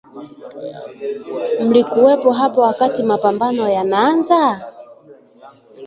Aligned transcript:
"Mlikuwepo 1.63 2.31
hapa 2.31 2.61
wakati 2.61 3.03
mapambano 3.03 3.69
yanaanza?" 3.69 4.71